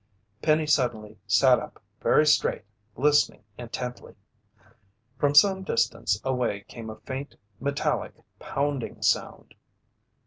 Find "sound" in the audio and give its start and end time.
9.03-9.53